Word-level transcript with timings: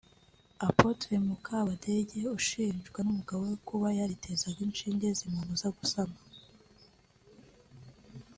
Apotre 0.67 1.13
Mukabadege 1.27 2.19
ushinjwa 2.37 2.99
n'umugabo 3.03 3.41
we 3.49 3.55
kuba 3.67 3.87
yaritezaga 3.99 4.59
inshinge 4.67 5.07
zimubuza 5.17 5.67
gusama 5.77 6.17